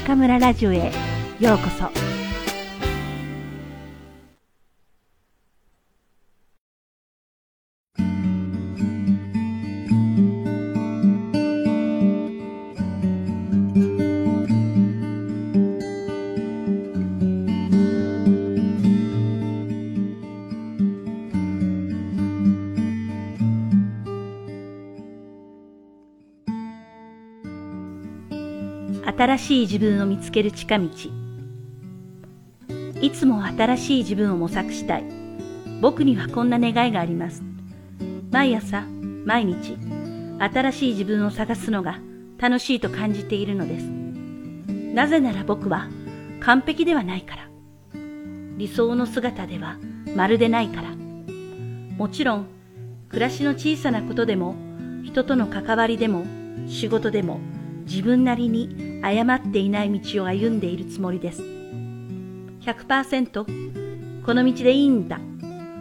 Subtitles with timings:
[0.00, 0.90] 中村ラジオへ
[1.38, 2.19] ようこそ。
[29.04, 30.88] 新しい自分を見つける近道。
[33.00, 35.04] いつも新しい自分を模索したい。
[35.80, 37.42] 僕にはこんな願いがあります。
[38.30, 38.82] 毎朝
[39.24, 39.76] 毎日
[40.38, 41.98] 新しい自分を探すのが
[42.38, 43.84] 楽しいと感じているのです。
[44.94, 45.88] なぜなら僕は
[46.40, 47.48] 完璧ではないから。
[48.56, 49.78] 理想の姿では
[50.14, 50.90] まるでないから。
[51.96, 52.46] もちろん
[53.08, 54.54] 暮らしの小さなことでも
[55.04, 56.24] 人との関わりでも
[56.68, 57.40] 仕事でも
[57.86, 61.42] 自分なりに誤っていない道を歩んでいるつもりです。
[62.60, 65.18] 100%この道でいいんだ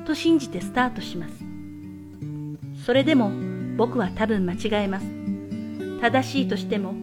[0.06, 1.44] と信じてスタートします。
[2.86, 3.32] それでも
[3.78, 5.06] 僕は多分間違えます。
[6.02, 6.96] 正しいとしても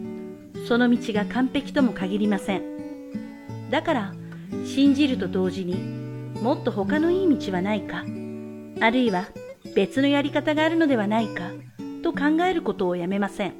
[0.67, 3.69] その道が完璧とも限りません。
[3.69, 4.13] だから
[4.65, 5.75] 信じると同時に
[6.41, 8.03] もっと他のいい道はないか、
[8.79, 9.25] あるいは
[9.75, 11.51] 別のやり方があるのではないか
[12.03, 13.53] と考えることをやめません。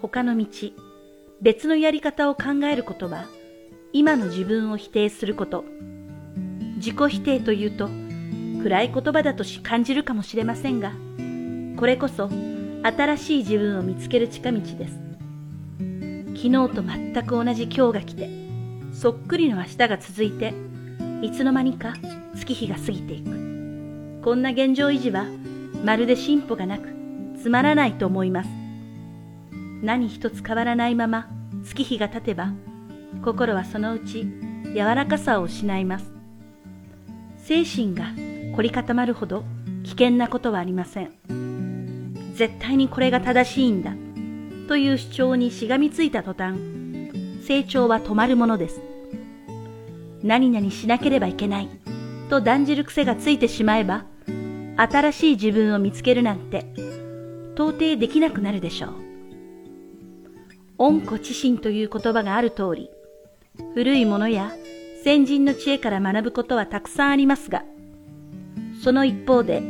[0.00, 0.46] 他の道、
[1.40, 3.26] 別のやり方を考えることは、
[3.92, 5.64] 今の自分を否定すること。
[6.76, 7.88] 自己否定というと、
[8.62, 10.92] 暗い言葉だとし感じるかもしれませんが、
[11.76, 12.28] これこそ
[12.82, 14.98] 新しい自分を見つける近道です。
[16.34, 18.28] 昨日と全く同じ今日が来て、
[18.92, 20.54] そっくりの明日が続いて、
[21.22, 21.94] いつの間にか
[22.34, 24.22] 月日が過ぎていく。
[24.24, 25.24] こんな現状維持は、
[25.84, 26.88] まるで進歩がなく、
[27.40, 28.50] つまらないと思います。
[29.82, 31.37] 何一つ変わらないまま
[31.68, 32.52] 月日が経てば
[33.22, 34.26] 心はそのうち
[34.74, 36.10] 柔らかさを失います。
[37.36, 38.06] 精神が
[38.56, 39.44] 凝り固まるほど
[39.84, 41.12] 危険なことはありません。
[42.34, 43.92] 絶対にこれが正しいんだ。
[44.66, 46.58] という主張にしがみついた途端
[47.42, 48.80] 成長は止まるものです。
[50.22, 51.68] 何々しなければいけない。
[52.28, 54.04] と断じる癖がついてしまえば
[54.76, 56.66] 新しい自分を見つけるなんて
[57.54, 59.07] 到底できなくなるでしょう。
[60.78, 62.90] 恩子知心という言葉がある通り、
[63.74, 64.52] 古いものや
[65.02, 67.64] 先人の知恵から学ぶことはたくさんありますが、
[68.82, 69.60] その一方で、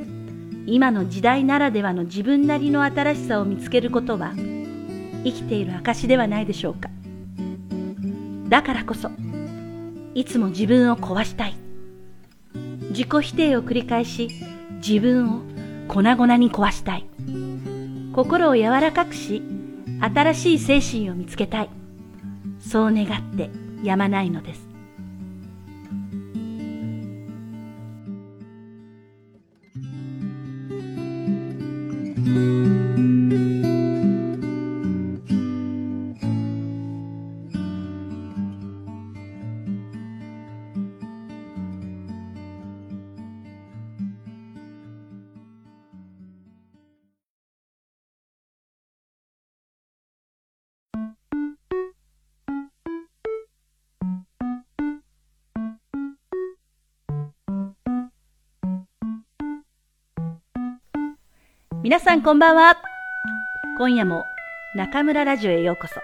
[0.66, 4.34] 今の時代ならではの自分なりの新しさを見つけることは、
[5.24, 6.90] 生きている証ではないでしょうか。
[8.50, 9.10] だからこそ、
[10.14, 11.54] いつも自分を壊したい。
[12.90, 14.28] 自己否定を繰り返し、
[14.86, 15.40] 自分を
[15.88, 17.06] 粉々に壊したい。
[18.12, 19.42] 心を柔らかくし、
[20.00, 21.70] 新しい精神を見つけたい。
[22.60, 23.50] そう願って
[23.82, 24.68] やまないのです。
[61.82, 62.76] 皆さんこんばんは。
[63.78, 64.26] 今夜も
[64.74, 66.00] 中村ラジオへようこそ。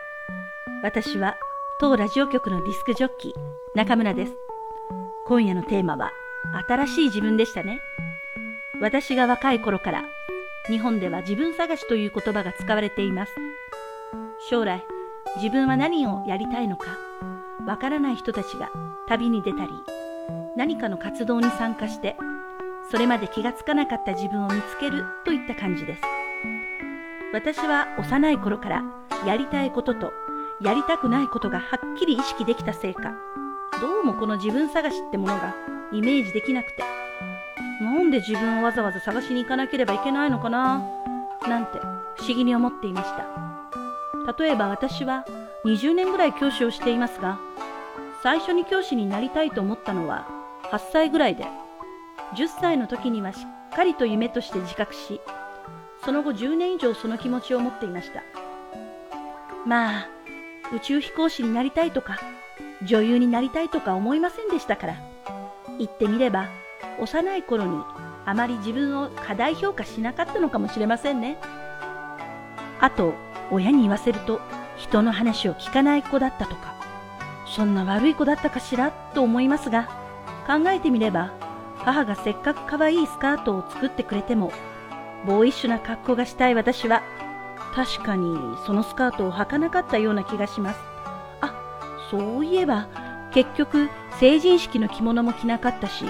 [0.85, 1.37] 私は
[1.81, 3.33] 当ラジオ局のディスクジョッキー
[3.75, 4.33] 中村です。
[5.27, 6.13] 今夜のテーマは
[6.69, 7.81] 新しい自分でしたね。
[8.81, 10.05] 私が若い頃から
[10.69, 13.33] 日本では自分探しという言葉が使われています。
[14.49, 14.85] 将来
[15.37, 16.87] 自分は何をやりたいのか
[17.67, 18.71] わからない人たちが
[19.09, 19.73] 旅に出たり
[20.57, 22.17] 何かの活動に参加して
[22.91, 26.03] それまで気がつかなかった自分を見つけるといった感じです。
[27.33, 28.85] 私は幼い頃から
[29.27, 30.13] やりたいことと
[30.61, 33.13] やりたくないことがはっきり意識できたせいか、
[33.81, 35.55] どうもこの自分探しってものが
[35.93, 36.85] イメージできなくて、
[37.81, 40.81] なんで自分をわざわざ探しに行かなければいけないのかな
[41.49, 41.79] なんて
[42.17, 43.27] 不思議に思っていました。
[44.39, 45.25] 例えば私は
[45.65, 47.41] 20年ぐらい教師をしていますが、
[48.23, 50.29] 最初に教師になりたいと思ったのは
[50.71, 51.47] 8歳ぐらいで、
[52.35, 55.21] 10歳の時にはしっかりと夢として自覚し、
[56.05, 58.23] その後10年以上その気持ちを持っていました。
[59.67, 60.09] まあ、
[60.75, 62.19] 宇宙飛行士になりたいとか、
[62.83, 64.97] 女優になりたいとか思いませんでしたから。
[65.79, 66.49] 言ってみれば、
[67.01, 67.81] 幼い頃に
[68.27, 71.39] あまり自分を過大評価しなかったのかもしれませんね。
[72.81, 73.15] あと、
[73.51, 74.41] 親に言わせると、
[74.77, 76.75] 人の話を聞かない子だったとか、
[77.47, 79.85] そんな悪い子だったかしらと思いますが、
[80.47, 81.33] 考えてみれば、
[81.85, 84.53] 母がせっかく可愛いスカートを作ってくれても、
[85.27, 87.03] ボーイッシュな格好がしたい私は、
[87.75, 88.37] 確かに
[88.67, 90.81] そのスカートを履かなかったような気がします。
[91.41, 91.55] あ、
[92.11, 92.87] そういえば、
[93.33, 93.89] 結局
[94.19, 96.07] 成人式の着物も着なかったし、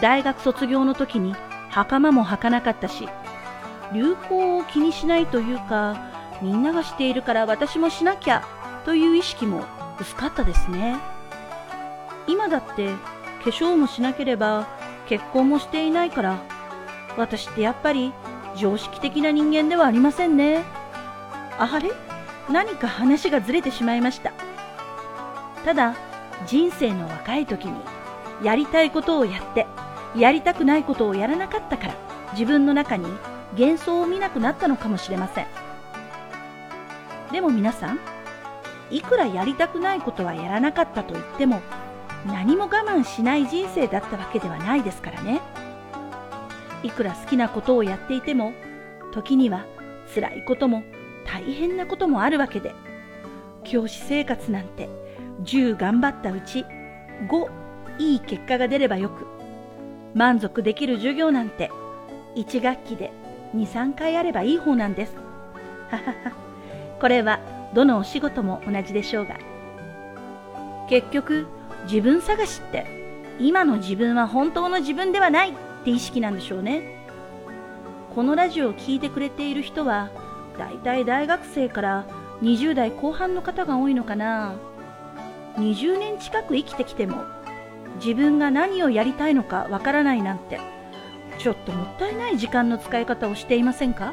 [0.00, 1.34] 大学卒業の時に
[1.68, 3.08] 袴も履かなかったし、
[3.92, 6.00] 流行を気にしないというか、
[6.40, 8.46] みんながしているから私もしなきゃ
[8.84, 9.64] という意識も
[10.00, 10.96] 薄かったですね。
[12.26, 12.88] 今だって
[13.44, 14.66] 化粧もしなければ
[15.08, 16.38] 結婚もしていないから、
[17.16, 18.12] 私ってやっぱり
[18.56, 20.64] 常識的な人間ではありませんね。
[21.58, 21.90] あれ？
[22.48, 24.32] 何か話がずれてしまいました。
[25.64, 25.94] ただ、
[26.46, 27.80] 人生の若い時に
[28.42, 29.66] やりたいことをやって、
[30.16, 31.94] やりたくないことをやらなかったから、
[32.32, 33.06] 自分の中に
[33.58, 35.46] 幻想を見なくなったのかもしれません。
[37.30, 37.98] でも皆さん、
[38.90, 41.60] いくらやりたくないことはやらなかったと言っても、
[42.26, 45.40] 何も我慢しない人生だったわけではないですからね。
[46.82, 48.52] いくら好きなことをやっていても、
[49.12, 49.64] 時には
[50.14, 50.82] 辛いことも
[51.26, 52.74] 大変なこともあるわけで、
[53.64, 54.88] 教師生活なんて
[55.44, 56.64] 10頑張ったうち
[57.28, 57.50] 5
[57.98, 59.26] いい結果が出ればよく、
[60.14, 61.70] 満足できる授業なんて
[62.36, 63.12] 1学期で
[63.54, 65.14] 2、3回あればいい方なんです。
[65.90, 66.14] ははは。
[67.00, 67.40] これは
[67.74, 69.38] どのお仕事も同じでしょうが。
[70.88, 71.46] 結局、
[71.84, 72.86] 自分探しって
[73.38, 75.52] 今の自分は本当の自分ではないっ
[75.84, 76.98] て意識なんでしょうね。
[78.14, 80.10] このラジオを聴いてくれている人は、
[80.58, 82.06] だいたい大学生から
[82.42, 84.54] 20代後半の方が多いのかな。
[85.56, 87.24] 20年近く生きてきても、
[87.96, 90.60] 自分が何をやりたいのかわからないなんて、
[91.38, 94.12] ちょっともったいない時間の使い方をしていませんか？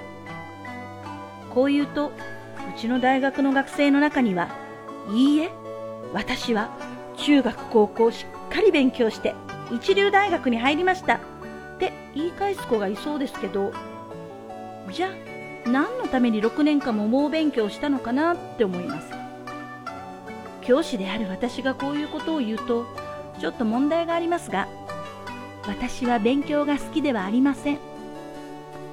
[1.53, 2.11] こう言うと、う
[2.77, 4.49] ちの大学の学生の中には、
[5.11, 5.49] いいえ、
[6.13, 6.69] 私は
[7.17, 9.35] 中学高校しっかり勉強して
[9.71, 11.19] 一流大学に入りましたっ
[11.79, 13.73] て言い返す子がいそうですけど、
[14.91, 19.11] じゃあ何のために6年間も猛勉強したのかなって思います。
[20.61, 22.85] 教師である私がこういうことを言うと、
[23.39, 24.67] ちょっと問題がありますが、
[25.67, 27.79] 私は勉強が好きではありません。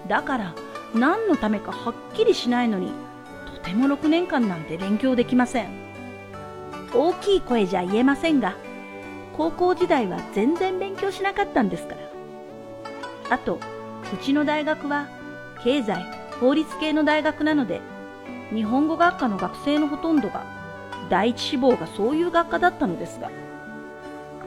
[0.08, 0.54] だから
[0.94, 2.92] 何のためかはっきりしないのに、
[3.46, 5.83] とても6年間なんて勉強できません。
[6.94, 8.54] 大きい声じゃ言えませんが、
[9.36, 13.34] 高校時代は全然勉強しなかったんですから。
[13.34, 13.58] あと、
[14.12, 15.08] うちの大学は
[15.62, 16.04] 経済、
[16.40, 17.80] 法律系の大学なので、
[18.52, 20.44] 日本語学科の学生のほとんどが
[21.10, 23.30] 第一志望がそういう学科だったのですが、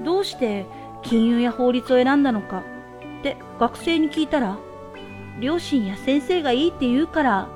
[0.05, 0.65] どうして
[1.03, 2.63] 金融や法律を選んだのか
[3.19, 4.57] って学生に聞いたら、
[5.39, 7.50] 両親や先生がいいって言うから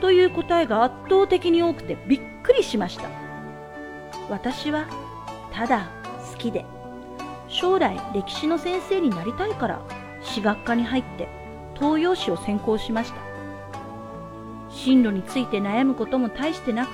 [0.00, 3.23] という答えが圧倒的に多くてびっくりしました。
[4.30, 4.86] 私は
[5.52, 5.88] ただ
[6.32, 6.64] 好きで
[7.48, 9.82] 将来歴史の先生になりたいから
[10.22, 11.28] 私学科に入って
[11.74, 13.16] 東洋史を専攻しました。
[14.70, 16.90] 進路について悩むことも大してなく、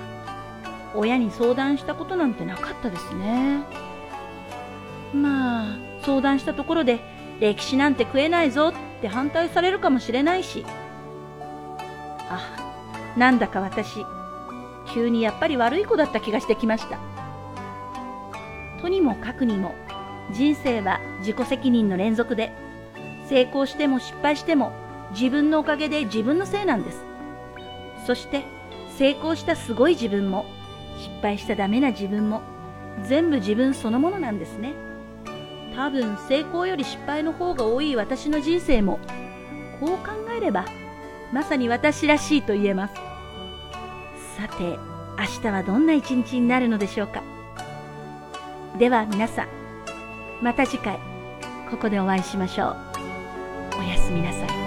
[0.94, 3.61] 親に相談したことなんてなかったですね。
[5.15, 7.00] まあ、相談したところで
[7.41, 10.65] 歴史なんて食えないぞって反対されるかもしれないし。
[12.29, 12.41] あ、
[13.17, 14.05] なんだか私、
[14.93, 16.99] 急にやっぱり悪い子だった気がしてきました。
[18.81, 19.75] とにもかくにも、
[20.32, 22.53] 人生は自己責任の連続で、
[23.29, 24.73] 成功しても失敗しても
[25.13, 27.01] 自分のおかげで自分のせいなんです。
[28.06, 28.44] そして
[28.99, 30.47] 成功したすごい自分も
[30.99, 32.43] 失敗したダメな自分も
[33.05, 34.75] 全部自分そのものなんですね。
[35.77, 38.99] 多分成功より失敗の方が多い私の人生も
[39.79, 40.67] こう考えれば
[41.32, 42.94] まさに私らしいと言えます。
[44.41, 44.79] さて
[45.19, 47.23] 明日はどんな一日になるのでしょうか？
[48.79, 49.49] では皆さん
[50.41, 50.99] また次回
[51.70, 52.77] ここでお会いしましょう。
[53.79, 54.59] おやすみなさい。